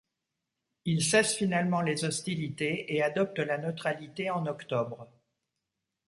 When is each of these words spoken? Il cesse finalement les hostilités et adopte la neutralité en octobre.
Il 0.85 1.03
cesse 1.03 1.35
finalement 1.35 1.81
les 1.83 2.05
hostilités 2.05 2.91
et 2.91 3.03
adopte 3.03 3.37
la 3.37 3.59
neutralité 3.59 4.31
en 4.31 4.47
octobre. 4.47 5.07